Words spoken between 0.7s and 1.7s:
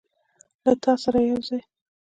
تا سره یوځای